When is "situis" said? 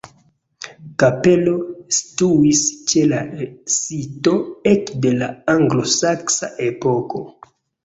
1.97-2.61